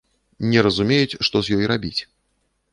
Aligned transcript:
Не 0.53 0.63
разумеюць, 0.67 1.19
што 1.29 1.37
з 1.45 1.61
ёй 1.61 1.71
рабіць. 1.75 1.97